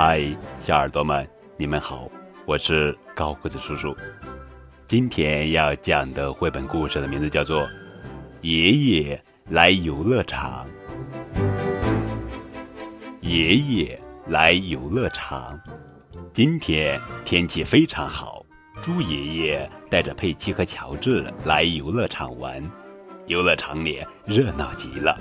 [0.00, 0.24] 嗨，
[0.60, 2.08] 小耳朵们，你们好，
[2.46, 3.92] 我是高个子叔叔。
[4.86, 7.62] 今天要讲的绘本故事的名字叫做
[8.42, 10.64] 《爷爷来游乐场》。
[13.22, 15.60] 爷爷来游乐场，
[16.32, 18.46] 今天天气非常好。
[18.80, 22.62] 猪爷爷带着佩奇和乔治来游乐场玩，
[23.26, 25.18] 游乐场里热闹极了，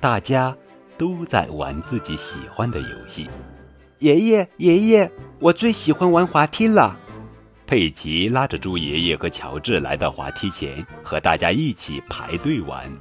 [0.00, 0.52] 大家
[0.98, 3.30] 都在玩自己喜欢的游戏。
[3.98, 5.10] 爷爷，爷爷，
[5.40, 6.94] 我最喜欢玩滑梯了。
[7.66, 12.92] 佩奇拉着猪爷爷和乔治来到滑梯前，和大家一起排队玩。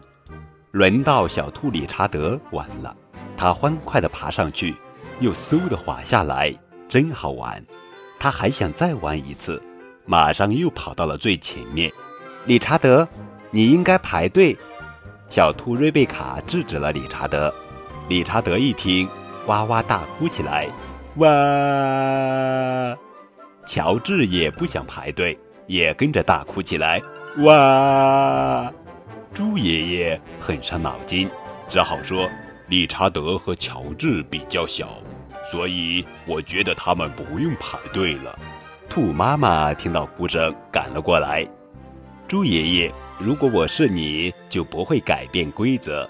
[0.71, 2.95] 轮到小兔理查德玩了，
[3.35, 4.73] 他欢快地爬上去，
[5.19, 6.53] 又嗖地滑下来，
[6.87, 7.61] 真好玩。
[8.17, 9.61] 他还想再玩一次，
[10.05, 11.91] 马上又跑到了最前面。
[12.45, 13.05] 理查德，
[13.51, 14.57] 你应该排队。
[15.29, 17.53] 小兔瑞贝卡制止了理查德。
[18.07, 19.09] 理查德一听。
[19.47, 20.67] 哇哇大哭起来，
[21.17, 21.27] 哇！
[23.67, 27.01] 乔治也不想排队，也跟着大哭起来，
[27.39, 28.71] 哇！
[29.33, 31.29] 猪爷爷很伤脑筋，
[31.69, 32.29] 只好说
[32.67, 34.89] ：“理查德和乔治比较小，
[35.51, 38.37] 所以我觉得他们不用排队了。”
[38.89, 41.45] 兔妈妈听到哭声，赶了过来。
[42.27, 46.09] 猪爷爷，如果我是你，就不会改变规则。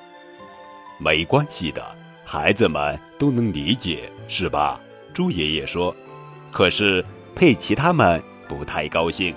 [0.97, 1.83] 没关系的。
[2.25, 4.79] 孩子们都能理解，是吧？
[5.13, 5.95] 猪爷爷说。
[6.51, 9.33] 可是佩奇他们不太高兴。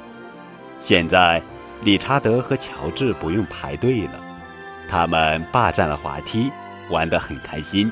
[0.80, 1.42] 现在，
[1.82, 4.12] 理查德和乔治不用排队了，
[4.88, 6.50] 他们霸占了滑梯，
[6.90, 7.90] 玩得很开心。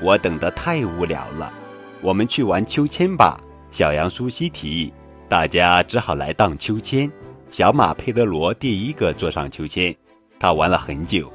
[0.00, 1.52] 我等得太无聊了，
[2.00, 3.40] 我们去玩秋千吧。
[3.70, 4.92] 小羊苏西提议，
[5.28, 7.10] 大家只好来荡秋千。
[7.50, 9.94] 小马佩德罗第一个坐上秋千，
[10.38, 11.32] 他玩了很久。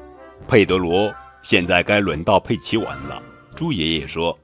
[0.47, 1.13] 佩德罗。
[1.43, 3.21] 现在该轮到佩奇玩了。
[3.55, 4.35] 猪爷爷说：“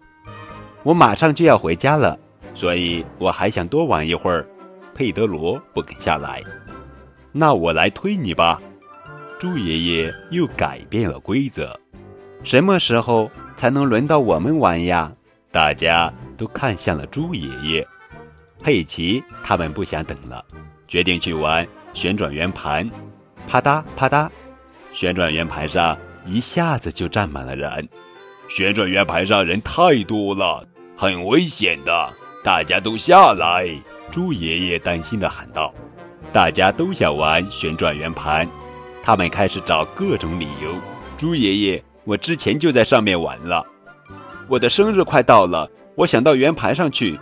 [0.83, 2.17] 我马上就要回家了，
[2.53, 4.45] 所以我还想多玩一会儿。”
[4.93, 6.43] 佩德罗不肯下来。
[7.31, 8.61] 那我来推你吧。
[9.39, 11.79] 猪爷爷又改变了规则。
[12.43, 15.11] 什么时候才能轮到我们玩呀？
[15.51, 17.87] 大家都看向了猪爷爷。
[18.61, 20.43] 佩奇他们不想等了，
[20.87, 22.89] 决定去玩旋转圆盘。
[23.47, 24.29] 啪嗒啪嗒，
[24.91, 25.97] 旋转圆盘上。
[26.25, 27.87] 一下子就站满了人，
[28.47, 30.65] 旋转圆盘上人太多了，
[30.95, 32.13] 很危险的，
[32.43, 33.67] 大家都下来！
[34.11, 35.73] 猪爷爷担心地喊道。
[36.31, 38.47] 大家都想玩旋转圆盘，
[39.03, 40.73] 他们开始找各种理由。
[41.17, 43.65] 猪爷爷，我之前就在上面玩了。
[44.47, 47.19] 我的生日快到了，我想到圆盘上去，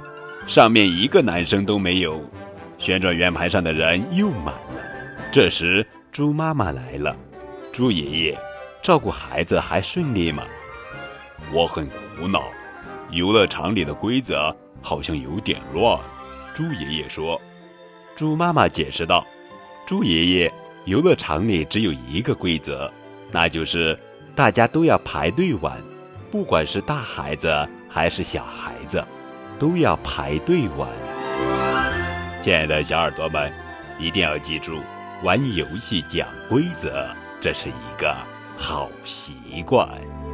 [0.47, 2.21] 上面一个男生都没有。
[2.77, 4.81] 旋转圆盘上的人又满了。
[5.31, 7.15] 这时，猪妈妈来了。
[7.71, 8.37] 猪爷爷。
[8.87, 10.45] 照顾孩子还顺利吗？
[11.51, 12.45] 我很苦恼，
[13.11, 15.99] 游乐场里的规则好像有点乱。
[16.53, 17.37] 猪爷爷说。
[18.15, 19.27] 猪妈妈解释道
[19.85, 20.53] ：“猪爷爷，
[20.85, 22.89] 游乐场里只有一个规则，
[23.29, 23.99] 那就是
[24.33, 25.77] 大家都要排队玩，
[26.31, 29.03] 不管是大孩子还是小孩子，
[29.59, 30.87] 都要排队玩。”
[32.41, 33.51] 亲爱的小耳朵们，
[33.99, 34.79] 一定要记住，
[35.23, 37.05] 玩游戏讲规则，
[37.41, 38.15] 这是一个。
[38.57, 40.26] 好习惯。